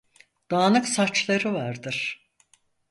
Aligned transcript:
Dağınık 0.51 0.87
saçları 0.89 1.53
vardır. 1.53 2.29